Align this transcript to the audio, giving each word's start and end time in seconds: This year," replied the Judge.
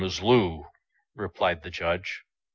This 0.03 0.19
year," 0.19 0.63
replied 1.13 1.61
the 1.61 1.69
Judge. 1.69 2.23